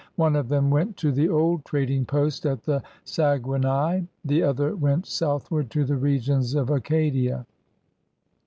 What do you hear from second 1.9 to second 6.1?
post at the Saguenay; the other went southward to the